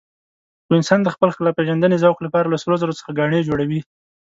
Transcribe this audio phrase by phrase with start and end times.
[0.65, 3.79] خو انسان د خپل ښکلاپېژندنې ذوق لپاره له سرو زرو څخه ګاڼې جوړوي.